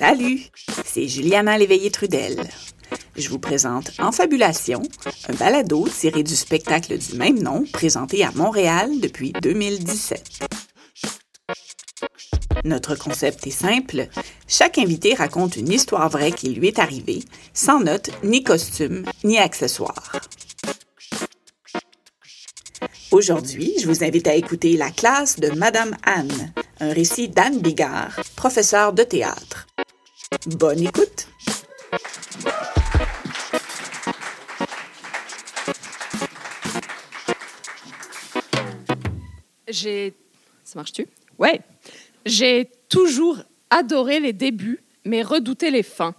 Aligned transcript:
Salut, 0.00 0.40
c'est 0.86 1.08
Juliana 1.08 1.58
Léveillé-Trudel. 1.58 2.48
Je 3.16 3.28
vous 3.28 3.38
présente 3.38 3.90
En 3.98 4.12
Fabulation, 4.12 4.80
un 5.28 5.34
balado 5.34 5.86
tiré 5.88 6.22
du 6.22 6.34
spectacle 6.34 6.96
du 6.96 7.16
même 7.18 7.38
nom 7.38 7.66
présenté 7.70 8.24
à 8.24 8.30
Montréal 8.32 8.98
depuis 8.98 9.34
2017. 9.42 10.48
Notre 12.64 12.94
concept 12.94 13.46
est 13.46 13.50
simple. 13.50 14.08
Chaque 14.48 14.78
invité 14.78 15.12
raconte 15.12 15.56
une 15.56 15.70
histoire 15.70 16.08
vraie 16.08 16.32
qui 16.32 16.48
lui 16.48 16.68
est 16.68 16.78
arrivée, 16.78 17.22
sans 17.52 17.80
notes, 17.80 18.08
ni 18.24 18.42
costume, 18.42 19.04
ni 19.22 19.36
accessoires. 19.36 20.12
Aujourd'hui, 23.10 23.74
je 23.78 23.86
vous 23.86 24.02
invite 24.02 24.28
à 24.28 24.34
écouter 24.34 24.78
La 24.78 24.90
classe 24.90 25.38
de 25.38 25.50
Madame 25.50 25.94
Anne, 26.04 26.54
un 26.80 26.94
récit 26.94 27.28
d'Anne 27.28 27.58
Bigard, 27.58 28.18
professeure 28.34 28.94
de 28.94 29.02
théâtre. 29.02 29.49
Bonne 30.46 30.80
écoute! 30.80 31.28
J'ai. 39.68 40.14
Ça 40.64 40.78
marche-tu? 40.78 41.06
Ouais. 41.38 41.60
J'ai 42.24 42.70
toujours 42.88 43.36
adoré 43.68 44.18
les 44.18 44.32
débuts, 44.32 44.82
mais 45.04 45.22
redouté 45.22 45.70
les 45.70 45.82
fins. 45.82 46.14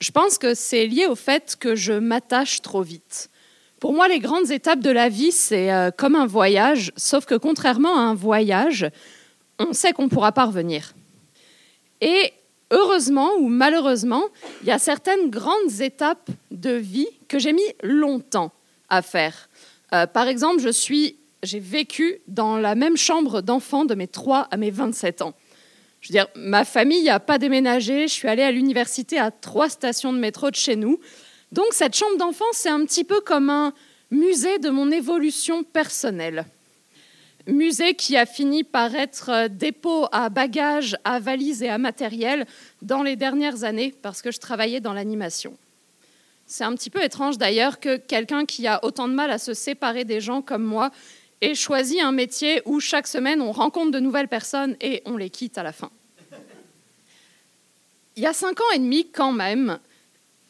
Je 0.00 0.12
pense 0.12 0.38
que 0.38 0.54
c'est 0.54 0.86
lié 0.86 1.06
au 1.06 1.16
fait 1.16 1.56
que 1.58 1.74
je 1.74 1.94
m'attache 1.94 2.62
trop 2.62 2.82
vite. 2.82 3.28
Pour 3.80 3.92
moi, 3.92 4.06
les 4.06 4.20
grandes 4.20 4.52
étapes 4.52 4.80
de 4.80 4.90
la 4.90 5.08
vie, 5.08 5.32
c'est 5.32 5.72
euh, 5.72 5.90
comme 5.90 6.14
un 6.14 6.26
voyage, 6.26 6.92
sauf 6.96 7.26
que 7.26 7.34
contrairement 7.34 7.96
à 7.96 8.02
un 8.02 8.14
voyage, 8.14 8.88
on 9.58 9.72
sait 9.72 9.92
qu'on 9.92 10.04
ne 10.04 10.10
pourra 10.10 10.30
pas 10.30 10.44
revenir. 10.44 10.94
Et 12.00 12.32
heureusement 12.70 13.30
ou 13.38 13.48
malheureusement, 13.48 14.24
il 14.62 14.68
y 14.68 14.70
a 14.70 14.78
certaines 14.78 15.30
grandes 15.30 15.80
étapes 15.80 16.30
de 16.50 16.70
vie 16.70 17.08
que 17.28 17.38
j'ai 17.38 17.52
mis 17.52 17.62
longtemps 17.82 18.52
à 18.88 19.02
faire. 19.02 19.48
Euh, 19.92 20.06
par 20.06 20.28
exemple, 20.28 20.60
je 20.60 20.68
suis, 20.68 21.16
j'ai 21.42 21.60
vécu 21.60 22.20
dans 22.26 22.58
la 22.58 22.74
même 22.74 22.96
chambre 22.96 23.40
d'enfant 23.40 23.84
de 23.84 23.94
mes 23.94 24.08
3 24.08 24.48
à 24.50 24.56
mes 24.56 24.70
27 24.70 25.22
ans. 25.22 25.34
Je 26.00 26.08
veux 26.08 26.12
dire, 26.12 26.28
ma 26.36 26.64
famille 26.64 27.04
n'a 27.04 27.20
pas 27.20 27.38
déménagé, 27.38 28.06
je 28.06 28.12
suis 28.12 28.28
allée 28.28 28.42
à 28.42 28.52
l'université 28.52 29.18
à 29.18 29.30
trois 29.30 29.68
stations 29.68 30.12
de 30.12 30.18
métro 30.18 30.50
de 30.50 30.56
chez 30.56 30.76
nous. 30.76 31.00
Donc 31.50 31.66
cette 31.72 31.96
chambre 31.96 32.16
d'enfant, 32.16 32.44
c'est 32.52 32.68
un 32.68 32.84
petit 32.84 33.04
peu 33.04 33.20
comme 33.20 33.50
un 33.50 33.72
musée 34.10 34.58
de 34.58 34.70
mon 34.70 34.90
évolution 34.90 35.64
personnelle. 35.64 36.46
Musée 37.48 37.94
qui 37.94 38.14
a 38.18 38.26
fini 38.26 38.62
par 38.62 38.94
être 38.94 39.48
dépôt 39.48 40.06
à 40.12 40.28
bagages, 40.28 40.96
à 41.04 41.18
valises 41.18 41.62
et 41.62 41.70
à 41.70 41.78
matériel 41.78 42.46
dans 42.82 43.02
les 43.02 43.16
dernières 43.16 43.64
années 43.64 43.94
parce 44.02 44.20
que 44.20 44.30
je 44.30 44.38
travaillais 44.38 44.80
dans 44.80 44.92
l'animation. 44.92 45.56
C'est 46.46 46.64
un 46.64 46.74
petit 46.74 46.90
peu 46.90 47.02
étrange 47.02 47.38
d'ailleurs 47.38 47.80
que 47.80 47.96
quelqu'un 47.96 48.44
qui 48.44 48.66
a 48.66 48.84
autant 48.84 49.08
de 49.08 49.14
mal 49.14 49.30
à 49.30 49.38
se 49.38 49.54
séparer 49.54 50.04
des 50.04 50.20
gens 50.20 50.42
comme 50.42 50.62
moi 50.62 50.90
ait 51.40 51.54
choisi 51.54 52.02
un 52.02 52.12
métier 52.12 52.60
où 52.66 52.80
chaque 52.80 53.06
semaine 53.06 53.40
on 53.40 53.52
rencontre 53.52 53.92
de 53.92 54.00
nouvelles 54.00 54.28
personnes 54.28 54.76
et 54.82 55.00
on 55.06 55.16
les 55.16 55.30
quitte 55.30 55.56
à 55.56 55.62
la 55.62 55.72
fin. 55.72 55.90
Il 58.16 58.22
y 58.22 58.26
a 58.26 58.34
cinq 58.34 58.60
ans 58.60 58.70
et 58.74 58.78
demi 58.78 59.08
quand 59.10 59.32
même, 59.32 59.78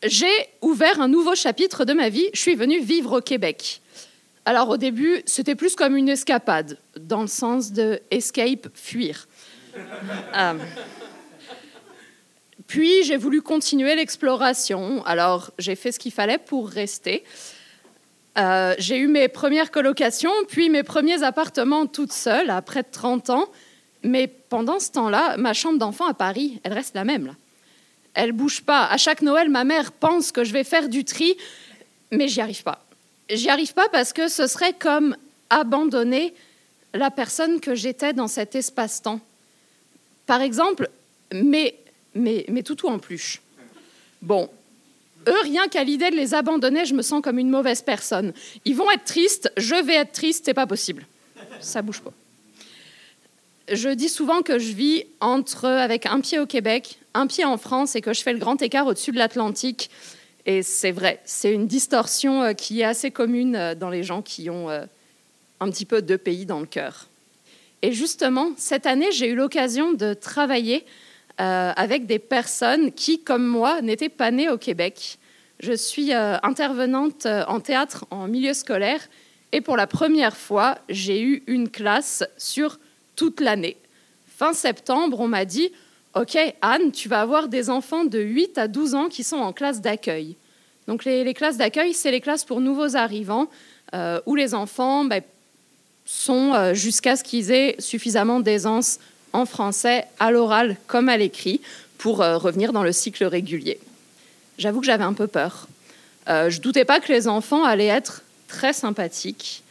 j'ai 0.03 0.49
ouvert 0.63 1.01
un 1.01 1.09
nouveau 1.09 1.37
chapitre 1.37 1.85
de 1.85 1.93
ma 1.93 2.09
vie. 2.09 2.29
Je 2.33 2.41
suis 2.41 2.57
venue 2.57 2.81
vivre 2.81 3.19
au 3.19 3.21
Québec. 3.21 3.83
Alors 4.49 4.71
au 4.71 4.77
début, 4.79 5.21
c'était 5.27 5.55
plus 5.55 5.77
comme 5.77 5.95
une 5.95 6.09
escapade, 6.09 6.79
dans 6.99 7.21
le 7.21 7.27
sens 7.27 7.71
de 7.71 8.01
escape, 8.11 8.69
fuir. 8.73 9.29
Euh, 10.35 10.55
puis 12.67 13.05
j'ai 13.05 13.19
voulu 13.19 13.43
continuer 13.43 13.95
l'exploration. 13.95 15.05
Alors 15.05 15.51
j'ai 15.59 15.77
fait 15.77 15.93
ce 15.93 15.99
qu'il 15.99 16.13
fallait 16.13 16.39
pour 16.39 16.71
rester. 16.71 17.25
Euh, 18.39 18.75
j'ai 18.79 18.97
eu 18.97 19.07
mes 19.07 19.29
premières 19.29 19.71
colocations, 19.71 20.33
puis 20.49 20.71
mes 20.71 20.83
premiers 20.83 21.23
appartements 21.23 21.85
toute 21.85 22.15
seule 22.15 22.49
à 22.49 22.63
près 22.63 22.85
de 22.85 22.89
30 22.91 23.29
ans. 23.29 23.51
Mais 24.03 24.29
pendant 24.29 24.81
ce 24.81 24.91
temps-là, 24.93 25.37
ma 25.37 25.53
chambre 25.53 25.79
d'enfant 25.79 26.07
à 26.07 26.15
Paris, 26.15 26.59
elle 26.65 26.73
reste 26.73 26.95
la 26.95 27.05
même. 27.05 27.27
Là 27.27 27.33
elle 28.15 28.33
bouge 28.33 28.63
pas. 28.63 28.87
À 28.87 28.97
chaque 28.97 29.21
Noël, 29.21 29.51
ma 29.51 29.65
mère 29.65 29.93
pense 29.93 30.33
que 30.33 30.43
je 30.43 30.55
vais 30.55 30.65
faire 30.65 30.89
du 30.89 31.05
tri, 31.05 31.37
mais 32.11 32.27
j'y 32.27 32.41
arrive 32.41 32.63
pas. 32.63 32.88
J'y 33.31 33.49
arrive 33.49 33.75
pas 33.75 33.89
parce 33.89 34.13
que 34.13 34.29
ce 34.29 34.47
serait 34.47 34.73
comme 34.73 35.17
abandonner 35.51 36.35
la 36.95 37.11
personne 37.11 37.61
que 37.61 37.75
j'étais 37.75 38.13
dans 38.13 38.29
cet 38.29 38.55
espace-temps. 38.55 39.21
Par 40.27 40.41
exemple, 40.41 40.89
mes, 41.33 41.75
mes, 42.15 42.47
mes 42.49 42.63
toutous 42.63 42.89
en 42.89 42.99
peluche. 42.99 43.41
Bon, 44.23 44.49
eux, 45.27 45.41
rien 45.43 45.69
qu'à 45.69 45.85
l'idée 45.85 46.11
de 46.11 46.17
les 46.17 46.35
abandonner, 46.35 46.87
je 46.87 46.95
me 46.95 47.03
sens 47.03 47.23
comme 47.23 47.39
une 47.39 47.51
mauvaise 47.51 47.83
personne. 47.83 48.33
Ils 48.65 48.77
vont 48.77 48.91
être 48.91 49.05
tristes, 49.05 49.53
je 49.57 49.75
vais 49.75 49.95
être 49.95 50.13
triste, 50.13 50.45
c'est 50.47 50.55
pas 50.55 50.67
possible. 50.67 51.07
Ça 51.61 51.83
bouge 51.83 52.01
pas. 52.01 52.13
Je 53.71 53.91
dis 53.91 54.09
souvent 54.09 54.41
que 54.41 54.59
je 54.59 54.73
vis 54.73 55.05
entre, 55.21 55.67
avec 55.67 56.07
un 56.07 56.21
pied 56.21 56.39
au 56.39 56.47
Québec, 56.47 56.99
un 57.13 57.27
pied 57.27 57.45
en 57.45 57.59
France 57.59 57.97
et 57.97 58.01
que 58.01 58.15
je 58.15 58.23
fais 58.23 58.33
le 58.33 58.39
grand 58.39 58.61
écart 58.63 58.87
au-dessus 58.87 59.13
de 59.13 59.19
l'Atlantique. 59.19 59.91
Et 60.49 60.63
c'est 60.63 60.93
vrai, 60.93 61.21
c'est 61.27 61.53
une 61.53 61.67
distorsion 61.67 62.43
euh, 62.43 62.53
qui 62.55 62.81
est 62.81 62.85
assez 62.85 63.11
commune 63.11 63.55
euh, 63.55 63.75
dans 63.75 63.91
les 63.91 64.03
gens 64.03 64.23
qui 64.23 64.49
ont 64.49 64.71
euh, 64.71 64.87
un 65.61 65.71
petit 65.71 65.85
peu 65.85 66.01
deux 66.01 66.17
pays 66.17 66.47
dans 66.47 66.59
le 66.59 66.65
cœur. 66.65 67.07
Et 67.83 67.93
justement, 67.93 68.53
cette 68.57 68.87
année, 68.87 69.13
j'ai 69.13 69.29
eu 69.29 69.35
l'occasion 69.35 69.93
de 69.93 70.15
travailler 70.15 70.85
avec 71.41 72.07
des 72.07 72.19
personnes 72.19 72.91
qui, 72.91 73.23
comme 73.23 73.47
moi, 73.47 73.81
n'étaient 73.81 74.09
pas 74.09 74.33
nées 74.33 74.49
au 74.49 74.59
Québec. 74.59 75.19
Je 75.61 75.73
suis 75.73 76.13
intervenante 76.13 77.27
en 77.27 77.61
théâtre 77.61 78.07
en 78.11 78.27
milieu 78.27 78.55
scolaire 78.55 79.01
et 79.53 79.61
pour 79.61 79.77
la 79.77 79.87
première 79.87 80.37
fois, 80.37 80.79
j'ai 80.89 81.23
eu 81.23 81.45
une 81.47 81.69
classe 81.69 82.25
sur 82.39 82.81
toute 83.15 83.41
l'année. 83.41 83.77
Fin 84.27 84.53
septembre, 84.53 85.21
on 85.21 85.29
m'a 85.29 85.45
dit 85.45 85.71
OK, 86.19 86.37
Anne, 86.63 86.91
tu 86.91 87.09
vas 87.09 87.21
avoir 87.21 87.47
des 87.47 87.71
enfants 87.71 88.05
de 88.05 88.19
8 88.19 88.59
à 88.59 88.67
12 88.67 88.95
ans 88.97 89.09
qui 89.09 89.23
sont 89.23 89.37
en 89.37 89.53
classe 89.53 89.81
d'accueil. 89.81 90.35
Donc 90.89 91.05
les, 91.05 91.33
classes 91.33 91.59
d'accueil, 91.59 91.95
c'est 91.95 92.11
les 92.11 92.21
classes 92.21 92.45
pour 92.45 92.61
nouveaux 92.61 92.97
arrivants, 92.97 93.47
euh, 93.95 94.21
où 94.27 94.35
les 94.35 94.53
enfants 94.53 95.05
ben, 95.05 95.23
sont 96.07 96.55
euh, 96.55 96.75
jusqu'à 96.75 97.15
ce 97.15 97.23
qu'ils 97.23 97.53
aient 97.53 97.77
suffisamment 97.79 98.41
d'aisance 98.41 98.99
en 99.33 99.47
français, 99.47 100.07
à 100.19 100.33
l'oral 100.33 100.77
comme 100.89 101.09
à 101.09 101.17
l'écrit, 101.17 101.61
pour 101.99 102.21
euh, 102.21 102.37
revenir 102.37 102.73
dans 102.73 102.83
le 102.83 102.91
cycle 102.91 103.25
régulier. 103.25 103.79
J'avoue 104.57 104.81
que 104.81 104.87
j'avais 104.87 105.05
un 105.05 105.13
peu 105.13 105.29
peur. 105.29 105.69
je 106.27 106.57
ne 106.57 106.63
doutais 106.63 106.85
pas 106.85 106.99
que 106.99 107.13
les 107.13 107.29
enfants 107.29 107.63
allaient 107.63 107.87
être 107.87 108.23
très 108.49 108.73
sympathiques. 108.73 109.63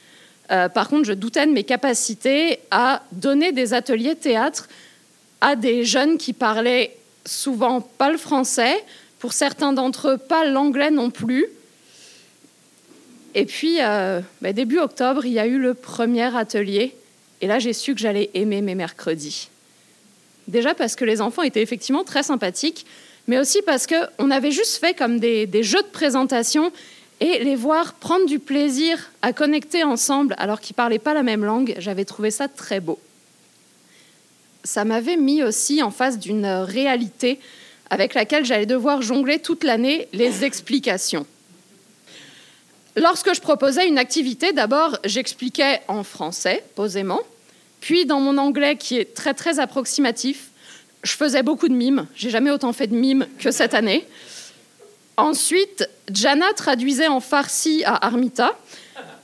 par 0.47 0.87
contre, 0.87 1.03
je 1.03 1.11
doutais 1.11 1.45
de 1.45 1.51
mes 1.51 1.65
capacités 1.65 2.59
à 2.71 3.03
donner 3.11 3.51
des 3.51 3.73
ateliers 3.73 4.15
théâtre 4.15 4.69
à 5.41 5.55
des 5.55 5.83
jeunes 5.83 6.17
qui 6.17 6.33
parlaient 6.33 6.95
souvent 7.25 7.81
pas 7.81 8.11
le 8.11 8.17
français, 8.17 8.83
pour 9.19 9.33
certains 9.33 9.73
d'entre 9.73 10.09
eux 10.09 10.17
pas 10.17 10.45
l'anglais 10.45 10.91
non 10.91 11.09
plus. 11.09 11.45
Et 13.35 13.45
puis, 13.45 13.77
euh, 13.81 14.21
bah, 14.41 14.53
début 14.53 14.79
octobre, 14.79 15.25
il 15.25 15.33
y 15.33 15.39
a 15.39 15.47
eu 15.47 15.59
le 15.59 15.73
premier 15.73 16.35
atelier, 16.35 16.95
et 17.41 17.47
là 17.47 17.59
j'ai 17.59 17.73
su 17.73 17.93
que 17.93 17.99
j'allais 17.99 18.29
aimer 18.33 18.61
mes 18.61 18.75
mercredis. 18.75 19.49
Déjà 20.47 20.73
parce 20.73 20.95
que 20.95 21.05
les 21.05 21.21
enfants 21.21 21.43
étaient 21.43 21.61
effectivement 21.61 22.03
très 22.03 22.23
sympathiques, 22.23 22.85
mais 23.27 23.37
aussi 23.37 23.61
parce 23.63 23.85
qu'on 23.85 24.31
avait 24.31 24.51
juste 24.51 24.77
fait 24.77 24.93
comme 24.93 25.19
des, 25.19 25.45
des 25.45 25.61
jeux 25.61 25.81
de 25.81 25.87
présentation 25.87 26.71
et 27.19 27.43
les 27.43 27.55
voir 27.55 27.95
prendre 27.95 28.25
du 28.25 28.39
plaisir 28.39 29.11
à 29.21 29.33
connecter 29.33 29.83
ensemble 29.83 30.35
alors 30.37 30.61
qu'ils 30.61 30.75
ne 30.75 30.77
parlaient 30.77 30.99
pas 30.99 31.13
la 31.13 31.23
même 31.23 31.43
langue, 31.43 31.75
j'avais 31.79 32.05
trouvé 32.05 32.31
ça 32.31 32.47
très 32.47 32.79
beau 32.79 32.97
ça 34.67 34.83
m'avait 34.83 35.15
mis 35.15 35.43
aussi 35.43 35.81
en 35.81 35.91
face 35.91 36.19
d'une 36.19 36.45
réalité 36.45 37.39
avec 37.89 38.13
laquelle 38.13 38.43
j'allais 38.43 38.65
devoir 38.65 39.01
jongler 39.01 39.39
toute 39.39 39.63
l'année 39.63 40.09
les 40.11 40.43
explications. 40.43 41.25
Lorsque 42.97 43.33
je 43.33 43.39
proposais 43.39 43.87
une 43.87 43.97
activité, 43.97 44.51
d'abord 44.51 44.97
j'expliquais 45.05 45.79
en 45.87 46.03
français, 46.03 46.65
posément, 46.75 47.21
puis 47.79 48.05
dans 48.05 48.19
mon 48.19 48.37
anglais 48.37 48.75
qui 48.75 48.97
est 48.97 49.13
très 49.13 49.33
très 49.33 49.59
approximatif, 49.59 50.49
je 51.01 51.13
faisais 51.13 51.43
beaucoup 51.43 51.69
de 51.69 51.73
mimes. 51.73 52.05
J'ai 52.13 52.29
jamais 52.29 52.51
autant 52.51 52.73
fait 52.73 52.87
de 52.87 52.95
mimes 52.95 53.25
que 53.39 53.51
cette 53.51 53.73
année. 53.73 54.05
Ensuite, 55.15 55.89
Jana 56.11 56.51
traduisait 56.53 57.07
en 57.07 57.21
farsi 57.21 57.83
à 57.85 58.05
Armita, 58.05 58.51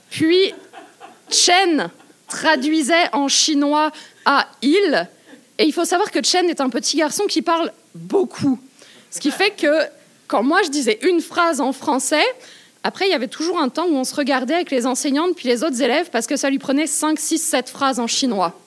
puis 0.08 0.54
Chen 1.28 1.90
traduisait 2.28 3.12
en 3.12 3.28
chinois 3.28 3.92
à 4.24 4.48
Il, 4.62 5.06
et 5.58 5.64
il 5.64 5.72
faut 5.72 5.84
savoir 5.84 6.10
que 6.10 6.22
Chen 6.22 6.48
est 6.48 6.60
un 6.60 6.70
petit 6.70 6.96
garçon 6.96 7.24
qui 7.26 7.42
parle 7.42 7.72
beaucoup. 7.94 8.58
Ce 9.10 9.20
qui 9.20 9.30
fait 9.30 9.50
que 9.50 9.86
quand 10.26 10.42
moi 10.42 10.62
je 10.64 10.70
disais 10.70 10.98
une 11.02 11.20
phrase 11.20 11.60
en 11.60 11.72
français, 11.72 12.24
après 12.82 13.06
il 13.06 13.10
y 13.10 13.14
avait 13.14 13.28
toujours 13.28 13.58
un 13.58 13.68
temps 13.68 13.86
où 13.86 13.94
on 13.94 14.04
se 14.04 14.14
regardait 14.14 14.54
avec 14.54 14.70
les 14.70 14.86
enseignantes 14.86 15.36
puis 15.36 15.48
les 15.48 15.62
autres 15.62 15.80
élèves 15.80 16.10
parce 16.10 16.26
que 16.26 16.36
ça 16.36 16.50
lui 16.50 16.58
prenait 16.58 16.86
5, 16.86 17.18
6, 17.18 17.38
7 17.38 17.68
phrases 17.68 18.00
en 18.00 18.06
chinois. 18.06 18.58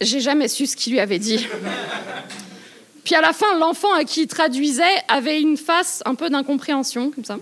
J'ai 0.00 0.20
jamais 0.20 0.48
su 0.48 0.66
ce 0.66 0.76
qu'il 0.76 0.92
lui 0.92 1.00
avait 1.00 1.18
dit. 1.18 1.46
Puis 3.04 3.14
à 3.14 3.20
la 3.20 3.32
fin, 3.32 3.58
l'enfant 3.58 3.92
à 3.94 4.04
qui 4.04 4.22
il 4.22 4.26
traduisait 4.26 4.84
avait 5.08 5.40
une 5.40 5.56
face 5.56 6.02
un 6.04 6.14
peu 6.14 6.28
d'incompréhension, 6.30 7.10
comme 7.10 7.24
ça. 7.24 7.38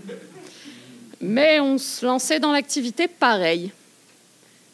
Mais 1.20 1.60
on 1.60 1.76
se 1.76 2.06
lançait 2.06 2.38
dans 2.38 2.52
l'activité 2.52 3.08
pareil. 3.08 3.72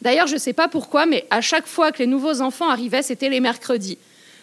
D'ailleurs, 0.03 0.27
je 0.27 0.35
ne 0.35 0.41
sais 0.41 0.53
pas 0.53 0.67
pourquoi, 0.67 1.07
mais 1.07 1.25
à 1.31 1.41
chaque 1.41 1.69
fois 1.69 1.93
que 1.93 2.01
les 2.01 2.09
nouveaux 2.09 2.41
enfants 2.41 2.69
arrivaient, 2.69 3.05
c'était 3.05 3.29
les 3.29 3.39
mercredis. 3.39 3.99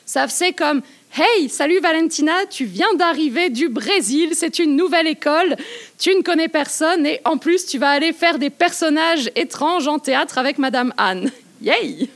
Ça 0.05 0.25
faisait 0.25 0.53
comme 0.53 0.81
Hey, 1.13 1.49
salut 1.49 1.81
Valentina, 1.81 2.45
tu 2.49 2.63
viens 2.63 2.93
d'arriver 2.93 3.49
du 3.49 3.67
Brésil, 3.67 4.29
c'est 4.35 4.59
une 4.59 4.77
nouvelle 4.77 5.07
école, 5.07 5.57
tu 5.97 6.15
ne 6.15 6.21
connais 6.21 6.47
personne 6.47 7.05
et 7.05 7.19
en 7.25 7.37
plus 7.37 7.65
tu 7.65 7.77
vas 7.77 7.89
aller 7.89 8.13
faire 8.13 8.39
des 8.39 8.49
personnages 8.49 9.29
étranges 9.35 9.89
en 9.89 9.99
théâtre 9.99 10.37
avec 10.37 10.59
Madame 10.59 10.93
Anne. 10.97 11.29
Yay 11.61 12.07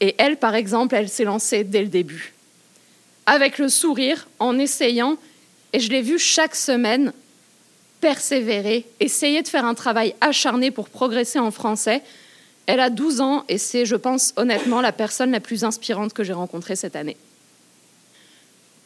Et 0.00 0.14
elle, 0.16 0.36
par 0.36 0.54
exemple, 0.54 0.94
elle 0.94 1.08
s'est 1.08 1.24
lancée 1.24 1.64
dès 1.64 1.82
le 1.82 1.88
début. 1.88 2.34
Avec 3.26 3.58
le 3.58 3.68
sourire, 3.68 4.28
en 4.38 4.60
essayant, 4.60 5.16
et 5.72 5.80
je 5.80 5.90
l'ai 5.90 6.02
vue 6.02 6.20
chaque 6.20 6.54
semaine 6.54 7.12
persévérer, 8.00 8.86
essayer 8.98 9.42
de 9.42 9.48
faire 9.48 9.64
un 9.64 9.74
travail 9.74 10.14
acharné 10.20 10.70
pour 10.70 10.88
progresser 10.88 11.38
en 11.38 11.50
français. 11.50 12.02
Elle 12.66 12.80
a 12.80 12.90
12 12.90 13.20
ans 13.20 13.44
et 13.48 13.58
c'est, 13.58 13.84
je 13.84 13.96
pense, 13.96 14.32
honnêtement, 14.36 14.80
la 14.80 14.92
personne 14.92 15.30
la 15.30 15.40
plus 15.40 15.64
inspirante 15.64 16.12
que 16.12 16.24
j'ai 16.24 16.32
rencontrée 16.32 16.76
cette 16.76 16.96
année. 16.96 17.16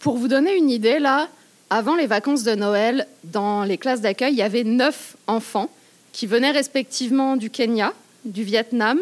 Pour 0.01 0.17
vous 0.17 0.29
donner 0.29 0.57
une 0.57 0.71
idée, 0.71 0.99
là, 0.99 1.29
avant 1.71 1.97
les 1.97 2.07
vacances 2.07 2.43
de 2.43 2.55
Noël, 2.55 3.07
dans 3.25 3.65
les 3.65 3.79
classes 3.79 4.01
d'accueil, 4.01 4.35
il 4.35 4.39
y 4.39 4.43
avait 4.43 4.65
neuf 4.65 5.17
enfants 5.27 5.71
qui 6.13 6.27
venaient 6.27 6.51
respectivement 6.51 7.37
du 7.37 7.51
Kenya, 7.51 7.93
du 8.25 8.43
Vietnam, 8.43 9.01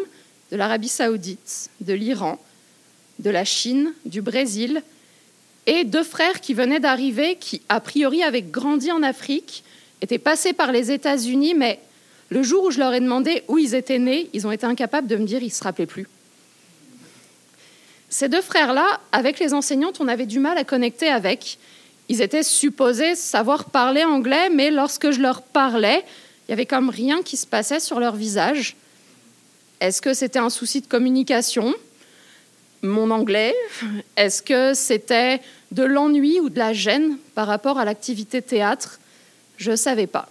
de 0.51 0.57
l'Arabie 0.57 0.87
saoudite, 0.87 1.69
de 1.81 1.93
l'Iran, 1.93 2.39
de 3.19 3.29
la 3.29 3.45
Chine, 3.45 3.93
du 4.05 4.21
Brésil, 4.21 4.81
et 5.65 5.83
deux 5.83 6.03
frères 6.03 6.41
qui 6.41 6.53
venaient 6.53 6.79
d'arriver, 6.79 7.37
qui 7.39 7.61
a 7.69 7.79
priori 7.79 8.23
avaient 8.23 8.41
grandi 8.41 8.91
en 8.91 9.03
Afrique, 9.03 9.63
étaient 10.03 10.17
passés 10.17 10.53
par 10.53 10.71
les 10.71 10.91
États-Unis, 10.91 11.53
mais 11.55 11.79
le 12.29 12.43
jour 12.43 12.65
où 12.65 12.71
je 12.71 12.79
leur 12.79 12.93
ai 12.93 12.99
demandé 12.99 13.43
où 13.47 13.57
ils 13.57 13.73
étaient 13.73 13.99
nés, 13.99 14.29
ils 14.33 14.45
ont 14.45 14.51
été 14.51 14.65
incapables 14.65 15.07
de 15.07 15.15
me 15.15 15.25
dire, 15.25 15.41
ils 15.41 15.47
ne 15.47 15.51
se 15.51 15.63
rappelaient 15.63 15.85
plus. 15.85 16.07
Ces 18.09 18.29
deux 18.29 18.41
frères-là, 18.41 18.99
avec 19.11 19.39
les 19.39 19.53
enseignantes, 19.53 19.99
on 19.99 20.07
avait 20.07 20.25
du 20.25 20.39
mal 20.39 20.57
à 20.57 20.63
connecter 20.63 21.07
avec. 21.07 21.57
Ils 22.09 22.21
étaient 22.21 22.43
supposés 22.43 23.15
savoir 23.15 23.65
parler 23.65 24.03
anglais, 24.03 24.49
mais 24.49 24.71
lorsque 24.71 25.11
je 25.11 25.21
leur 25.21 25.41
parlais, 25.41 26.03
il 26.47 26.51
y 26.51 26.53
avait 26.53 26.65
comme 26.65 26.89
rien 26.89 27.23
qui 27.23 27.37
se 27.37 27.47
passait 27.47 27.79
sur 27.79 27.99
leur 27.99 28.15
visage. 28.15 28.75
Est-ce 29.79 30.01
que 30.01 30.13
c'était 30.13 30.39
un 30.39 30.49
souci 30.49 30.81
de 30.81 30.87
communication? 30.87 31.73
Mon 32.81 33.09
anglais? 33.09 33.55
Est-ce 34.17 34.41
que 34.41 34.73
c'était 34.73 35.39
de 35.71 35.83
l'ennui 35.83 36.39
ou 36.39 36.49
de 36.49 36.59
la 36.59 36.73
gêne 36.73 37.17
par 37.35 37.47
rapport 37.47 37.79
à 37.79 37.85
l'activité 37.85 38.41
théâtre? 38.41 38.99
Je 39.57 39.71
ne 39.71 39.75
savais 39.75 40.07
pas. 40.07 40.29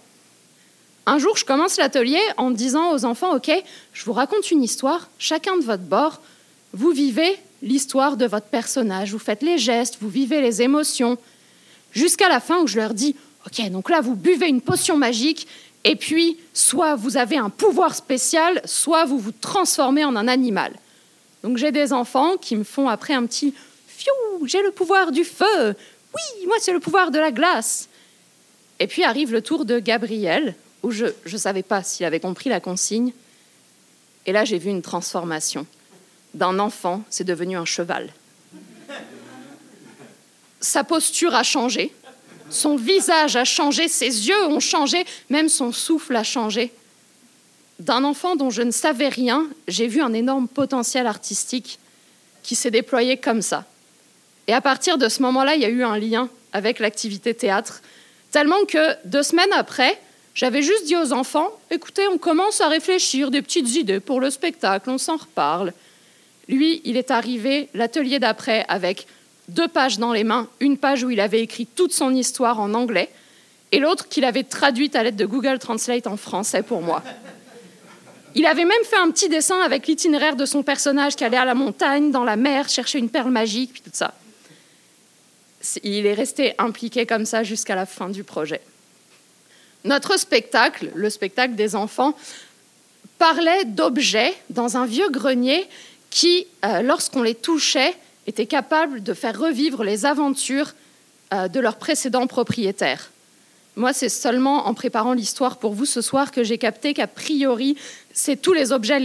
Un 1.05 1.17
jour, 1.17 1.35
je 1.35 1.43
commence 1.43 1.77
l'atelier 1.77 2.21
en 2.37 2.51
disant 2.51 2.93
aux 2.93 3.03
enfants, 3.05 3.35
OK, 3.35 3.51
je 3.93 4.05
vous 4.05 4.13
raconte 4.13 4.51
une 4.51 4.63
histoire, 4.63 5.09
chacun 5.17 5.57
de 5.57 5.63
votre 5.63 5.83
bord, 5.83 6.21
vous 6.71 6.91
vivez 6.91 7.37
l'histoire 7.61 8.15
de 8.15 8.25
votre 8.25 8.47
personnage, 8.47 9.11
vous 9.11 9.19
faites 9.19 9.43
les 9.43 9.57
gestes, 9.57 9.97
vous 10.01 10.09
vivez 10.09 10.41
les 10.41 10.61
émotions, 10.61 11.17
jusqu'à 11.91 12.29
la 12.29 12.39
fin 12.39 12.61
où 12.61 12.67
je 12.67 12.77
leur 12.77 12.93
dis, 12.93 13.15
OK, 13.45 13.69
donc 13.69 13.89
là, 13.89 13.99
vous 13.99 14.15
buvez 14.15 14.47
une 14.47 14.61
potion 14.61 14.95
magique, 14.95 15.47
et 15.83 15.97
puis 15.97 16.37
soit 16.53 16.95
vous 16.95 17.17
avez 17.17 17.37
un 17.37 17.49
pouvoir 17.49 17.95
spécial, 17.95 18.61
soit 18.65 19.05
vous 19.05 19.19
vous 19.19 19.33
transformez 19.33 20.05
en 20.05 20.15
un 20.15 20.27
animal. 20.27 20.73
Donc 21.43 21.57
j'ai 21.57 21.73
des 21.73 21.91
enfants 21.91 22.37
qui 22.37 22.55
me 22.55 22.63
font 22.63 22.87
après 22.87 23.13
un 23.13 23.25
petit 23.25 23.53
Fiou, 23.87 24.47
j'ai 24.47 24.61
le 24.61 24.71
pouvoir 24.71 25.11
du 25.11 25.23
feu. 25.23 25.75
Oui, 26.15 26.47
moi 26.47 26.55
c'est 26.59 26.73
le 26.73 26.79
pouvoir 26.79 27.11
de 27.11 27.19
la 27.19 27.31
glace. 27.31 27.89
Et 28.79 28.87
puis 28.87 29.03
arrive 29.03 29.31
le 29.31 29.41
tour 29.41 29.65
de 29.65 29.79
Gabriel, 29.79 30.55
où 30.81 30.91
je 30.91 31.05
ne 31.31 31.37
savais 31.37 31.63
pas 31.63 31.83
s'il 31.83 32.05
avait 32.05 32.19
compris 32.19 32.49
la 32.49 32.59
consigne. 32.59 33.13
Et 34.25 34.31
là, 34.31 34.45
j'ai 34.45 34.57
vu 34.57 34.69
une 34.69 34.81
transformation 34.81 35.65
d'un 36.33 36.59
enfant, 36.59 37.03
c'est 37.09 37.23
devenu 37.23 37.57
un 37.57 37.65
cheval. 37.65 38.09
Sa 40.59 40.83
posture 40.83 41.35
a 41.35 41.43
changé, 41.43 41.93
son 42.49 42.75
visage 42.75 43.35
a 43.35 43.43
changé, 43.43 43.87
ses 43.87 44.27
yeux 44.27 44.45
ont 44.47 44.59
changé, 44.59 45.05
même 45.29 45.49
son 45.49 45.71
souffle 45.71 46.15
a 46.15 46.23
changé. 46.23 46.71
D'un 47.79 48.03
enfant 48.03 48.35
dont 48.35 48.49
je 48.49 48.61
ne 48.61 48.71
savais 48.71 49.09
rien, 49.09 49.47
j'ai 49.67 49.87
vu 49.87 50.01
un 50.01 50.13
énorme 50.13 50.47
potentiel 50.47 51.07
artistique 51.07 51.79
qui 52.43 52.55
s'est 52.55 52.71
déployé 52.71 53.17
comme 53.17 53.41
ça. 53.41 53.65
Et 54.47 54.53
à 54.53 54.61
partir 54.61 54.97
de 54.97 55.09
ce 55.09 55.21
moment-là, 55.21 55.55
il 55.55 55.61
y 55.61 55.65
a 55.65 55.69
eu 55.69 55.83
un 55.83 55.97
lien 55.97 56.29
avec 56.51 56.79
l'activité 56.79 57.33
théâtre, 57.33 57.81
tellement 58.33 58.65
que 58.65 58.95
deux 59.05 59.23
semaines 59.23 59.53
après, 59.53 59.97
j'avais 60.33 60.63
juste 60.63 60.85
dit 60.87 60.97
aux 60.97 61.13
enfants, 61.13 61.51
écoutez, 61.69 62.07
on 62.07 62.17
commence 62.17 62.61
à 62.61 62.67
réfléchir 62.67 63.29
des 63.29 63.43
petites 63.43 63.75
idées 63.75 63.99
pour 63.99 64.19
le 64.19 64.31
spectacle, 64.31 64.89
on 64.89 64.97
s'en 64.97 65.17
reparle. 65.17 65.71
Lui, 66.49 66.81
il 66.83 66.97
est 66.97 67.11
arrivé 67.11 67.69
l'atelier 67.75 68.17
d'après 68.17 68.65
avec 68.67 69.05
deux 69.49 69.67
pages 69.67 69.99
dans 69.99 70.11
les 70.11 70.23
mains, 70.23 70.47
une 70.59 70.77
page 70.77 71.03
où 71.03 71.11
il 71.11 71.19
avait 71.19 71.41
écrit 71.41 71.67
toute 71.67 71.93
son 71.93 72.13
histoire 72.13 72.59
en 72.59 72.73
anglais, 72.73 73.09
et 73.71 73.77
l'autre 73.77 74.09
qu'il 74.09 74.25
avait 74.25 74.43
traduite 74.43 74.95
à 74.95 75.03
l'aide 75.03 75.15
de 75.15 75.25
Google 75.25 75.59
Translate 75.59 76.07
en 76.07 76.17
français 76.17 76.63
pour 76.63 76.81
moi. 76.81 77.03
Il 78.33 78.47
avait 78.47 78.65
même 78.65 78.83
fait 78.83 78.97
un 78.97 79.11
petit 79.11 79.29
dessin 79.29 79.59
avec 79.61 79.85
l'itinéraire 79.85 80.35
de 80.35 80.45
son 80.45 80.63
personnage 80.63 81.15
qui 81.15 81.23
allait 81.23 81.37
à 81.37 81.45
la 81.45 81.53
montagne, 81.53 82.09
dans 82.09 82.23
la 82.23 82.35
mer, 82.35 82.67
chercher 82.67 82.97
une 82.97 83.09
perle 83.09 83.29
magique, 83.29 83.73
puis 83.73 83.81
tout 83.83 83.91
ça. 83.93 84.15
Il 85.83 86.05
est 86.05 86.13
resté 86.13 86.55
impliqué 86.57 87.05
comme 87.05 87.25
ça 87.25 87.43
jusqu'à 87.43 87.75
la 87.75 87.85
fin 87.85 88.09
du 88.09 88.23
projet. 88.23 88.61
Notre 89.83 90.17
spectacle, 90.17 90.91
le 90.95 91.09
spectacle 91.09 91.55
des 91.55 91.75
enfants, 91.75 92.15
parlait 93.17 93.65
d'objets 93.65 94.33
dans 94.49 94.77
un 94.77 94.85
vieux 94.85 95.09
grenier 95.09 95.67
qui, 96.09 96.47
euh, 96.65 96.81
lorsqu'on 96.81 97.21
les 97.21 97.35
touchait, 97.35 97.93
étaient 98.27 98.45
capables 98.45 99.03
de 99.03 99.13
faire 99.13 99.37
revivre 99.37 99.83
les 99.83 100.05
aventures 100.05 100.73
euh, 101.33 101.47
de 101.47 101.59
leurs 101.59 101.77
précédents 101.77 102.27
propriétaires. 102.27 103.11
Moi, 103.75 103.91
c'est 103.91 104.09
seulement 104.09 104.67
en 104.67 104.73
préparant 104.73 105.13
l'histoire 105.13 105.57
pour 105.57 105.73
vous 105.73 105.85
ce 105.85 106.01
soir 106.01 106.31
que 106.31 106.43
j'ai 106.43 106.59
capté 106.59 106.93
qu'a 106.93 107.07
priori, 107.07 107.75
c'est 108.13 108.39
tous 108.39 108.53
les 108.53 108.71
objets 108.71 108.99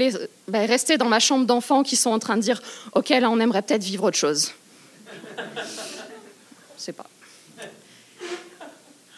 ben, 0.46 0.66
restés 0.66 0.98
dans 0.98 1.08
ma 1.08 1.20
chambre 1.20 1.46
d'enfant 1.46 1.82
qui 1.82 1.96
sont 1.96 2.10
en 2.10 2.18
train 2.18 2.36
de 2.36 2.42
dire 2.42 2.60
Ok, 2.92 3.08
là, 3.08 3.30
on 3.30 3.40
aimerait 3.40 3.62
peut-être 3.62 3.82
vivre 3.82 4.04
autre 4.04 4.18
chose. 4.18 4.52
Je 6.78 6.84
sais 6.84 6.92
pas. 6.92 7.06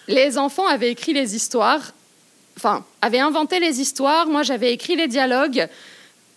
Les 0.09 0.39
enfants 0.39 0.67
avaient 0.67 0.91
écrit 0.91 1.13
les 1.13 1.37
histoires, 1.37 1.93
enfin, 2.57 2.85
avaient 3.01 3.21
inventé 3.21 3.61
les 3.61 3.81
histoires, 3.81 4.27
moi 4.27 4.43
j'avais 4.43 4.73
écrit 4.73 4.97
les 4.97 5.07
dialogues, 5.07 5.69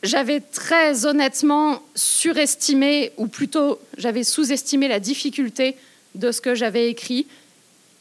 j'avais 0.04 0.42
très 0.42 1.06
honnêtement 1.06 1.82
surestimé, 1.96 3.14
ou 3.18 3.28
plutôt 3.28 3.80
j'avais 3.98 4.24
sous-estimé 4.24 4.88
la 4.88 5.00
difficulté 5.00 5.78
de 6.14 6.32
ce 6.32 6.42
que 6.42 6.56
j'avais 6.56 6.90
écrit. 6.90 7.26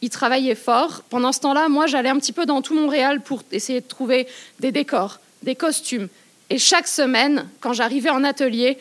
Ils 0.03 0.11
travaillaient 0.11 0.57
fort. 0.57 1.05
Pendant 1.09 1.31
ce 1.31 1.39
temps-là, 1.41 1.69
moi, 1.69 1.87
j'allais 1.87 2.09
un 2.09 2.19
petit 2.19 2.33
peu 2.33 2.45
dans 2.45 2.61
tout 2.61 2.75
Montréal 2.75 3.21
pour 3.21 3.45
essayer 3.53 3.81
de 3.81 3.87
trouver 3.87 4.27
des 4.59 4.73
décors, 4.73 5.21
des 5.45 5.55
costumes. 5.55 6.09
Et 6.51 6.59
chaque 6.59 6.89
semaine, 6.89 7.49
quand 7.61 7.73
j'arrivais 7.73 8.11
en 8.11 8.25
atelier, 8.25 8.79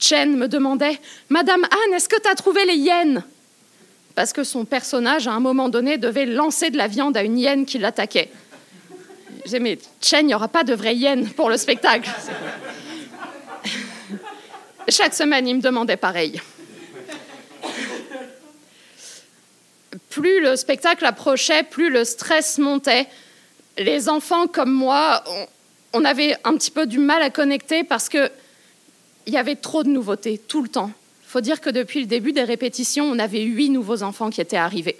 Chen 0.00 0.36
me 0.36 0.48
demandait 0.48 0.98
Madame 1.28 1.62
Anne, 1.62 1.94
est-ce 1.94 2.08
que 2.08 2.20
tu 2.20 2.28
as 2.28 2.34
trouvé 2.34 2.66
les 2.66 2.74
hyènes? 2.74 3.22
Parce 4.14 4.32
que 4.32 4.44
son 4.44 4.64
personnage, 4.64 5.26
à 5.26 5.32
un 5.32 5.40
moment 5.40 5.68
donné, 5.68 5.98
devait 5.98 6.26
lancer 6.26 6.70
de 6.70 6.76
la 6.76 6.86
viande 6.86 7.16
à 7.16 7.22
une 7.22 7.38
hyène 7.38 7.66
qui 7.66 7.78
l'attaquait. 7.78 8.30
J'ai 9.46 9.58
mais 9.58 9.78
Chen, 10.00 10.20
il 10.22 10.26
n'y 10.28 10.34
aura 10.34 10.48
pas 10.48 10.64
de 10.64 10.72
vraie 10.74 10.94
hyène 10.94 11.28
pour 11.30 11.50
le 11.50 11.56
spectacle. 11.56 12.10
Chaque 14.88 15.14
semaine, 15.14 15.48
il 15.48 15.56
me 15.56 15.60
demandait 15.60 15.96
pareil. 15.96 16.40
Plus 20.10 20.40
le 20.40 20.56
spectacle 20.56 21.04
approchait, 21.04 21.62
plus 21.62 21.90
le 21.90 22.04
stress 22.04 22.58
montait. 22.58 23.06
Les 23.76 24.08
enfants 24.08 24.46
comme 24.46 24.70
moi, 24.70 25.24
on, 25.92 26.04
avait 26.04 26.36
un 26.44 26.54
petit 26.54 26.70
peu 26.70 26.86
du 26.86 26.98
mal 26.98 27.20
à 27.22 27.30
connecter 27.30 27.82
parce 27.82 28.08
qu'il 28.08 28.30
y 29.26 29.36
avait 29.36 29.56
trop 29.56 29.82
de 29.82 29.88
nouveautés 29.88 30.38
tout 30.38 30.62
le 30.62 30.68
temps. 30.68 30.90
Faut 31.34 31.40
dire 31.40 31.60
que 31.60 31.68
depuis 31.68 31.98
le 31.98 32.06
début 32.06 32.30
des 32.30 32.44
répétitions, 32.44 33.06
on 33.06 33.18
avait 33.18 33.40
huit 33.40 33.68
nouveaux 33.68 34.04
enfants 34.04 34.30
qui 34.30 34.40
étaient 34.40 34.56
arrivés. 34.56 34.96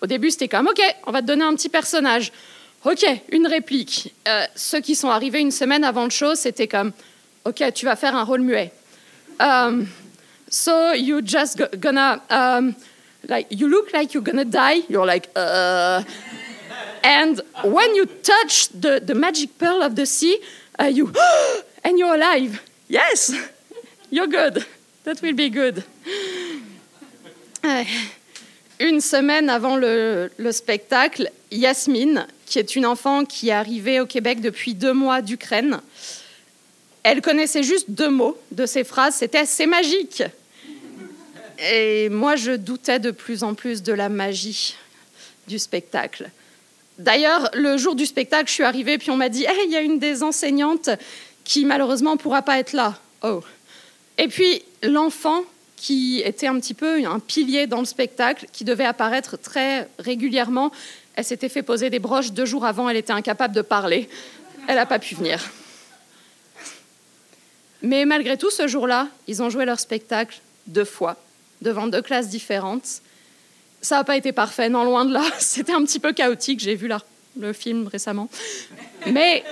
Au 0.00 0.06
début, 0.06 0.30
c'était 0.30 0.46
comme, 0.46 0.68
OK, 0.68 0.80
on 1.08 1.10
va 1.10 1.22
te 1.22 1.26
donner 1.26 1.42
un 1.42 1.56
petit 1.56 1.68
personnage. 1.68 2.30
OK, 2.84 3.04
une 3.32 3.48
réplique. 3.48 4.14
Euh, 4.28 4.44
ceux 4.54 4.78
qui 4.78 4.94
sont 4.94 5.08
arrivés 5.08 5.40
une 5.40 5.50
semaine 5.50 5.82
avant 5.82 6.04
le 6.04 6.10
show, 6.10 6.36
c'était 6.36 6.68
comme, 6.68 6.92
OK, 7.44 7.64
tu 7.74 7.84
vas 7.84 7.96
faire 7.96 8.14
un 8.14 8.22
rôle 8.22 8.42
muet. 8.42 8.70
Um, 9.40 9.88
so 10.48 10.92
you 10.92 11.20
just 11.26 11.60
gonna, 11.80 12.22
um, 12.30 12.72
like, 13.28 13.48
you 13.50 13.66
look 13.66 13.92
like 13.92 14.14
you're 14.14 14.22
gonna 14.22 14.44
die. 14.44 14.84
You're 14.88 15.04
like, 15.04 15.30
uh. 15.34 16.00
And 17.02 17.42
when 17.64 17.92
you 17.96 18.06
touch 18.06 18.68
the, 18.68 19.00
the 19.04 19.16
magic 19.16 19.58
pearl 19.58 19.82
of 19.82 19.96
the 19.96 20.06
sea, 20.06 20.38
uh, 20.78 20.84
you, 20.84 21.12
and 21.84 21.98
you're 21.98 22.14
alive. 22.14 22.62
Yes, 22.86 23.34
you're 24.10 24.28
good. 24.28 24.64
That 25.06 25.22
will 25.22 25.34
be 25.34 25.54
good. 25.54 25.84
Une 28.80 29.00
semaine 29.00 29.48
avant 29.48 29.76
le, 29.76 30.32
le, 30.36 30.50
spectacle, 30.50 31.30
Yasmine, 31.52 32.26
qui 32.44 32.58
est 32.58 32.74
une 32.74 32.84
enfant 32.84 33.24
qui 33.24 33.50
est 33.50 33.52
arrivée 33.52 34.00
au 34.00 34.06
Québec 34.06 34.40
depuis 34.40 34.74
deux 34.74 34.92
mois 34.92 35.22
d'Ukraine, 35.22 35.80
elle 37.04 37.22
connaissait 37.22 37.62
juste 37.62 37.88
deux 37.88 38.10
mots 38.10 38.36
de 38.50 38.66
ces 38.66 38.82
phrases, 38.82 39.14
c'était 39.14 39.46
c'est 39.46 39.66
magique. 39.66 40.24
Et 41.70 42.08
moi, 42.08 42.34
je 42.34 42.50
doutais 42.50 42.98
de 42.98 43.12
plus 43.12 43.44
en 43.44 43.54
plus 43.54 43.84
de 43.84 43.92
la 43.92 44.08
magie 44.08 44.74
du 45.46 45.60
spectacle. 45.60 46.30
D'ailleurs, 46.98 47.48
le 47.54 47.76
jour 47.76 47.94
du 47.94 48.06
spectacle, 48.06 48.48
je 48.48 48.54
suis 48.54 48.64
arrivée, 48.64 48.98
puis 48.98 49.12
on 49.12 49.16
m'a 49.16 49.28
dit 49.28 49.46
il 49.66 49.70
y 49.70 49.76
a 49.76 49.82
une 49.82 50.00
des 50.00 50.24
enseignantes 50.24 50.90
qui 51.44 51.64
malheureusement 51.64 52.14
ne 52.14 52.18
pourra 52.18 52.42
pas 52.42 52.58
être 52.58 52.72
là. 52.72 52.98
Oh. 53.22 53.44
Et 54.18 54.28
puis, 54.28 54.62
l'enfant 54.82 55.42
qui 55.76 56.22
était 56.24 56.46
un 56.46 56.58
petit 56.58 56.74
peu 56.74 57.04
un 57.06 57.18
pilier 57.18 57.66
dans 57.66 57.80
le 57.80 57.84
spectacle, 57.84 58.46
qui 58.52 58.64
devait 58.64 58.86
apparaître 58.86 59.36
très 59.36 59.88
régulièrement, 59.98 60.72
elle 61.14 61.24
s'était 61.24 61.48
fait 61.48 61.62
poser 61.62 61.90
des 61.90 61.98
broches 61.98 62.32
deux 62.32 62.46
jours 62.46 62.64
avant, 62.64 62.88
elle 62.88 62.96
était 62.96 63.12
incapable 63.12 63.54
de 63.54 63.62
parler. 63.62 64.08
Elle 64.68 64.76
n'a 64.76 64.86
pas 64.86 64.98
pu 64.98 65.14
venir. 65.14 65.48
Mais 67.82 68.04
malgré 68.04 68.36
tout, 68.36 68.50
ce 68.50 68.66
jour-là, 68.66 69.08
ils 69.26 69.42
ont 69.42 69.50
joué 69.50 69.64
leur 69.64 69.78
spectacle 69.78 70.40
deux 70.66 70.84
fois, 70.84 71.16
devant 71.60 71.86
deux 71.86 72.02
classes 72.02 72.28
différentes. 72.28 73.02
Ça 73.80 73.96
n'a 73.96 74.04
pas 74.04 74.16
été 74.16 74.32
parfait, 74.32 74.68
non, 74.68 74.84
loin 74.84 75.04
de 75.04 75.12
là. 75.12 75.24
C'était 75.38 75.72
un 75.72 75.84
petit 75.84 76.00
peu 76.00 76.12
chaotique, 76.12 76.60
j'ai 76.60 76.74
vu 76.74 76.90
le 77.38 77.52
film 77.52 77.86
récemment. 77.86 78.28
Mais, 79.06 79.44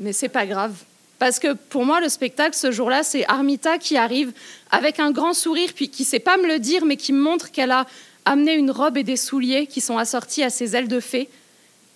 mais 0.00 0.12
c'est 0.12 0.30
pas 0.30 0.46
grave. 0.46 0.74
Parce 1.20 1.38
que 1.38 1.52
pour 1.52 1.84
moi, 1.84 2.00
le 2.00 2.08
spectacle 2.08 2.56
ce 2.56 2.72
jour-là, 2.72 3.02
c'est 3.02 3.26
Armita 3.26 3.76
qui 3.76 3.98
arrive 3.98 4.32
avec 4.70 4.98
un 4.98 5.10
grand 5.10 5.34
sourire, 5.34 5.72
puis 5.74 5.90
qui 5.90 6.02
ne 6.02 6.06
sait 6.06 6.18
pas 6.18 6.38
me 6.38 6.46
le 6.46 6.58
dire, 6.58 6.86
mais 6.86 6.96
qui 6.96 7.12
me 7.12 7.20
montre 7.20 7.50
qu'elle 7.50 7.72
a 7.72 7.86
amené 8.24 8.54
une 8.54 8.70
robe 8.70 8.96
et 8.96 9.04
des 9.04 9.18
souliers 9.18 9.66
qui 9.66 9.82
sont 9.82 9.98
assortis 9.98 10.42
à 10.42 10.48
ses 10.48 10.74
ailes 10.74 10.88
de 10.88 10.98
fée. 10.98 11.28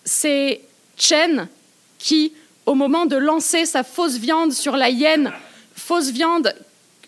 C'est 0.04 0.60
Chen 0.98 1.48
qui, 1.98 2.34
au 2.66 2.74
moment 2.74 3.06
de 3.06 3.16
lancer 3.16 3.64
sa 3.64 3.82
fausse 3.82 4.18
viande 4.18 4.52
sur 4.52 4.76
la 4.76 4.90
hyène, 4.90 5.32
fausse 5.74 6.10
viande 6.10 6.54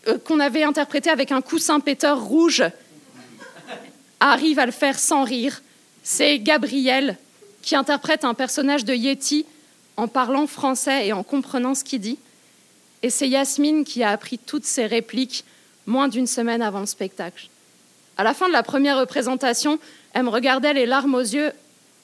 euh, 0.09 0.17
qu'on 0.17 0.41
avait 0.41 0.63
interprétée 0.63 1.11
avec 1.11 1.33
un 1.33 1.43
coussin 1.43 1.81
péteur 1.81 2.25
rouge, 2.25 2.65
arrive 4.21 4.59
à 4.59 4.65
le 4.65 4.73
faire 4.73 4.99
sans 4.99 5.23
rire. 5.23 5.61
C'est 6.03 6.39
Gabriel 6.39 7.19
qui 7.61 7.77
interprète 7.77 8.25
un 8.25 8.33
personnage 8.33 8.87
de 8.87 8.95
Yeti 8.95 9.45
en 9.97 10.09
parlant 10.09 10.47
français 10.47 11.07
et 11.07 11.13
en 11.13 11.23
comprenant 11.23 11.75
ce 11.75 11.85
qu'il 11.85 12.01
dit. 12.01 12.19
Et 13.03 13.11
c'est 13.11 13.29
Yasmine 13.29 13.85
qui 13.85 14.03
a 14.03 14.11
appris 14.11 14.39
toutes 14.39 14.65
ces 14.65 14.87
répliques 14.87 15.45
moins 15.87 16.09
d'une 16.09 16.27
semaine 16.27 16.63
avant 16.63 16.81
le 16.81 16.87
spectacle. 16.87 17.49
À 18.17 18.25
la 18.25 18.35
fin 18.35 18.49
de 18.49 18.53
la 18.53 18.63
première 18.63 18.99
représentation, 18.99 19.79
elle 20.13 20.25
me 20.25 20.31
regardait 20.31 20.73
les 20.73 20.87
larmes 20.87 21.15
aux 21.15 21.21
yeux. 21.21 21.53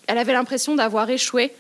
Elle 0.07 0.19
avait 0.19 0.33
l'impression 0.33 0.75
d'avoir 0.75 1.09
échoué 1.11 1.53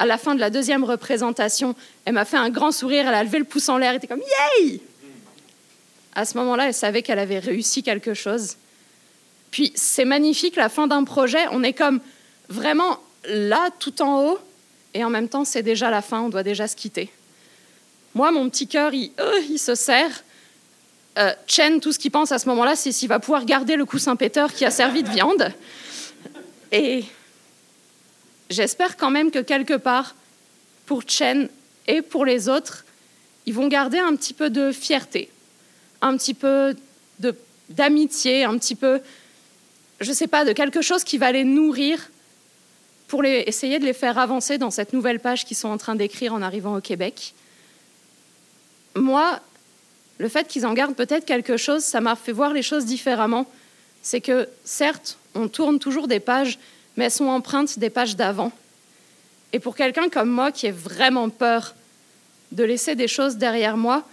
à 0.00 0.06
la 0.06 0.16
fin 0.16 0.34
de 0.34 0.40
la 0.40 0.48
deuxième 0.48 0.82
représentation, 0.82 1.76
elle 2.06 2.14
m'a 2.14 2.24
fait 2.24 2.38
un 2.38 2.48
grand 2.48 2.72
sourire, 2.72 3.06
elle 3.06 3.14
a 3.14 3.22
levé 3.22 3.38
le 3.38 3.44
pouce 3.44 3.68
en 3.68 3.76
l'air, 3.76 3.90
elle 3.90 3.98
était 3.98 4.06
comme 4.06 4.22
Yay 4.62 4.80
À 6.14 6.24
ce 6.24 6.38
moment-là, 6.38 6.68
elle 6.68 6.74
savait 6.74 7.02
qu'elle 7.02 7.18
avait 7.18 7.38
réussi 7.38 7.82
quelque 7.82 8.14
chose. 8.14 8.56
Puis 9.50 9.72
c'est 9.74 10.06
magnifique, 10.06 10.56
la 10.56 10.70
fin 10.70 10.86
d'un 10.86 11.04
projet, 11.04 11.44
on 11.50 11.62
est 11.62 11.74
comme 11.74 12.00
vraiment 12.48 12.98
là, 13.28 13.68
tout 13.78 14.00
en 14.00 14.24
haut, 14.24 14.38
et 14.94 15.04
en 15.04 15.10
même 15.10 15.28
temps, 15.28 15.44
c'est 15.44 15.62
déjà 15.62 15.90
la 15.90 16.02
fin, 16.02 16.20
on 16.20 16.28
doit 16.28 16.42
déjà 16.42 16.66
se 16.66 16.76
quitter. 16.76 17.10
Moi, 18.14 18.32
mon 18.32 18.48
petit 18.50 18.66
cœur, 18.66 18.92
il, 18.92 19.12
euh, 19.20 19.40
il, 19.48 19.58
se 19.58 19.74
serre. 19.74 20.24
Euh, 21.18 21.32
Chen, 21.46 21.80
tout 21.80 21.92
ce 21.92 21.98
qu'il 21.98 22.10
pense 22.10 22.32
à 22.32 22.38
ce 22.38 22.48
moment-là, 22.48 22.74
c'est 22.74 22.92
s'il 22.92 23.08
va 23.08 23.20
pouvoir 23.20 23.44
garder 23.44 23.76
le 23.76 23.84
coussin 23.84 24.16
péteur 24.16 24.52
qui 24.52 24.64
a 24.64 24.70
servi 24.70 25.02
de 25.02 25.08
viande. 25.08 25.52
Et 26.72 27.04
j'espère 28.48 28.96
quand 28.96 29.10
même 29.10 29.30
que 29.30 29.38
quelque 29.38 29.74
part, 29.74 30.16
pour 30.86 31.02
Chen 31.06 31.48
et 31.86 32.02
pour 32.02 32.24
les 32.24 32.48
autres, 32.48 32.84
ils 33.46 33.54
vont 33.54 33.68
garder 33.68 33.98
un 33.98 34.14
petit 34.16 34.34
peu 34.34 34.50
de 34.50 34.72
fierté, 34.72 35.30
un 36.00 36.16
petit 36.16 36.34
peu 36.34 36.74
d'amitié, 37.68 38.44
un 38.44 38.58
petit 38.58 38.74
peu, 38.74 39.00
je 40.00 40.10
ne 40.10 40.14
sais 40.14 40.26
pas, 40.26 40.44
de 40.44 40.52
quelque 40.52 40.82
chose 40.82 41.04
qui 41.04 41.18
va 41.18 41.30
les 41.30 41.44
nourrir 41.44 42.10
pour 43.10 43.24
essayer 43.24 43.80
de 43.80 43.84
les 43.84 43.92
faire 43.92 44.18
avancer 44.18 44.56
dans 44.56 44.70
cette 44.70 44.92
nouvelle 44.92 45.18
page 45.18 45.44
qu'ils 45.44 45.56
sont 45.56 45.68
en 45.68 45.78
train 45.78 45.96
d'écrire 45.96 46.32
en 46.32 46.42
arrivant 46.42 46.76
au 46.76 46.80
Québec. 46.80 47.34
Moi, 48.94 49.40
le 50.18 50.28
fait 50.28 50.46
qu'ils 50.46 50.64
en 50.64 50.74
gardent 50.74 50.94
peut-être 50.94 51.26
quelque 51.26 51.56
chose, 51.56 51.82
ça 51.82 52.00
m'a 52.00 52.14
fait 52.14 52.30
voir 52.30 52.52
les 52.52 52.62
choses 52.62 52.84
différemment. 52.84 53.46
C'est 54.00 54.20
que, 54.20 54.48
certes, 54.64 55.18
on 55.34 55.48
tourne 55.48 55.80
toujours 55.80 56.06
des 56.06 56.20
pages 56.20 56.58
mais 56.96 57.06
elles 57.06 57.10
sont 57.10 57.26
empreintes 57.26 57.78
des 57.78 57.90
pages 57.90 58.16
d'avant. 58.16 58.52
Et 59.52 59.58
pour 59.58 59.74
quelqu'un 59.74 60.08
comme 60.08 60.30
moi 60.30 60.52
qui 60.52 60.68
a 60.68 60.72
vraiment 60.72 61.28
peur 61.28 61.74
de 62.52 62.64
laisser 62.64 62.94
des 62.94 63.08
choses 63.08 63.36
derrière 63.36 63.76
moi, 63.76 64.04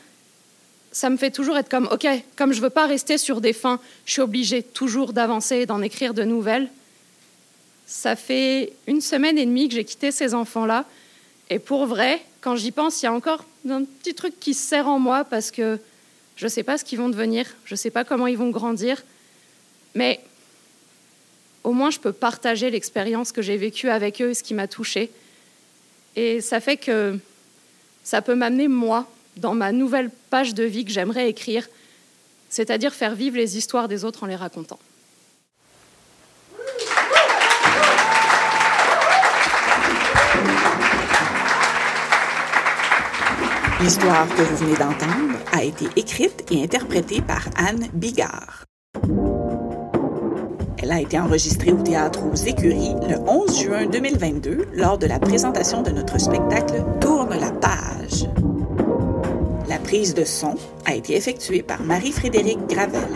ça 0.91 1.09
me 1.09 1.17
fait 1.17 1.31
toujours 1.31 1.57
être 1.57 1.69
comme, 1.69 1.89
OK, 1.91 2.07
comme 2.35 2.53
je 2.53 2.59
ne 2.59 2.63
veux 2.63 2.69
pas 2.69 2.87
rester 2.87 3.17
sur 3.17 3.41
des 3.41 3.53
fins, 3.53 3.79
je 4.05 4.13
suis 4.13 4.21
obligée 4.21 4.63
toujours 4.63 5.13
d'avancer 5.13 5.57
et 5.57 5.65
d'en 5.65 5.81
écrire 5.81 6.13
de 6.13 6.23
nouvelles. 6.23 6.69
Ça 7.87 8.17
fait 8.17 8.73
une 8.85 8.99
semaine 8.99 9.37
et 9.37 9.45
demie 9.45 9.69
que 9.69 9.75
j'ai 9.75 9.85
quitté 9.85 10.11
ces 10.11 10.33
enfants-là. 10.33 10.85
Et 11.49 11.57
pour 11.57 11.85
vrai, 11.85 12.21
quand 12.41 12.57
j'y 12.57 12.71
pense, 12.71 13.01
il 13.01 13.05
y 13.05 13.07
a 13.07 13.13
encore 13.13 13.45
un 13.69 13.85
petit 13.85 14.13
truc 14.13 14.39
qui 14.39 14.53
se 14.53 14.67
serre 14.67 14.87
en 14.87 14.99
moi 14.99 15.23
parce 15.23 15.51
que 15.51 15.79
je 16.35 16.45
ne 16.45 16.49
sais 16.49 16.63
pas 16.63 16.77
ce 16.77 16.83
qu'ils 16.83 16.99
vont 16.99 17.07
devenir, 17.07 17.47
je 17.63 17.73
ne 17.73 17.77
sais 17.77 17.89
pas 17.89 18.03
comment 18.03 18.27
ils 18.27 18.37
vont 18.37 18.49
grandir. 18.49 19.03
Mais 19.95 20.19
au 21.63 21.71
moins 21.71 21.89
je 21.89 21.99
peux 21.99 22.11
partager 22.11 22.69
l'expérience 22.69 23.31
que 23.31 23.41
j'ai 23.41 23.57
vécue 23.57 23.89
avec 23.89 24.21
eux 24.21 24.31
et 24.31 24.33
ce 24.33 24.43
qui 24.43 24.53
m'a 24.53 24.67
touchée. 24.67 25.09
Et 26.17 26.41
ça 26.41 26.59
fait 26.59 26.77
que 26.77 27.17
ça 28.03 28.21
peut 28.21 28.35
m'amener, 28.35 28.67
moi, 28.67 29.09
dans 29.37 29.53
ma 29.53 29.71
nouvelle 29.71 30.09
page 30.29 30.53
de 30.53 30.63
vie 30.63 30.83
que 30.83 30.91
j'aimerais 30.91 31.29
écrire, 31.29 31.67
c'est-à-dire 32.49 32.93
faire 32.93 33.15
vivre 33.15 33.37
les 33.37 33.57
histoires 33.57 33.87
des 33.87 34.03
autres 34.03 34.23
en 34.23 34.27
les 34.27 34.35
racontant. 34.35 34.79
L'histoire 43.79 44.27
que 44.29 44.41
vous 44.41 44.55
venez 44.55 44.75
d'entendre 44.75 45.37
a 45.53 45.63
été 45.63 45.85
écrite 45.95 46.51
et 46.51 46.63
interprétée 46.63 47.21
par 47.21 47.45
Anne 47.55 47.87
Bigard. 47.93 48.63
Elle 50.79 50.91
a 50.91 50.99
été 50.99 51.19
enregistrée 51.19 51.71
au 51.73 51.83
théâtre 51.83 52.21
aux 52.25 52.35
Écuries 52.35 52.95
le 53.07 53.17
11 53.29 53.61
juin 53.61 53.85
2022 53.85 54.69
lors 54.73 54.97
de 54.97 55.05
la 55.05 55.19
présentation 55.19 55.83
de 55.83 55.91
notre 55.91 56.19
spectacle 56.19 56.83
Tourne 56.99 57.37
la 57.39 57.51
page. 57.51 58.25
La 59.69 59.77
prise 59.77 60.15
de 60.15 60.23
son 60.23 60.55
a 60.85 60.95
été 60.95 61.15
effectuée 61.15 61.61
par 61.61 61.83
Marie-Frédérique 61.83 62.65
Gravel. 62.67 63.09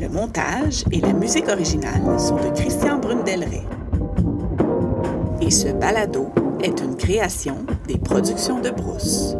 Le 0.00 0.08
montage 0.08 0.82
et 0.90 1.00
la 1.00 1.12
musique 1.12 1.48
originale 1.48 2.18
sont 2.18 2.36
de 2.36 2.50
Christian 2.56 2.98
Brundelray. 2.98 3.62
Et 5.40 5.52
ce 5.52 5.68
balado 5.68 6.32
est 6.62 6.80
une 6.80 6.96
création 6.96 7.56
des 7.86 7.98
productions 7.98 8.60
de 8.60 8.70
Brousse. 8.70 9.36